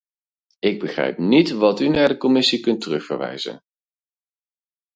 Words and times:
Ik 0.59 0.79
begrijp 0.79 1.17
niet 1.17 1.49
wat 1.51 1.79
u 1.79 1.87
naar 1.87 2.07
de 2.07 2.17
commissie 2.17 2.59
kunt 2.59 2.81
terugverwijzen! 2.81 3.61